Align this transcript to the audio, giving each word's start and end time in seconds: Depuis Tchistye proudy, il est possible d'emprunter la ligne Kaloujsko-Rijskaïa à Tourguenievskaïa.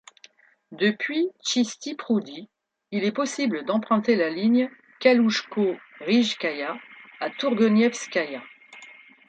Depuis 0.71 1.29
Tchistye 1.43 1.93
proudy, 1.93 2.49
il 2.89 3.03
est 3.03 3.11
possible 3.11 3.65
d'emprunter 3.65 4.15
la 4.15 4.31
ligne 4.31 4.67
Kaloujsko-Rijskaïa 4.99 6.75
à 7.19 7.29
Tourguenievskaïa. 7.29 8.41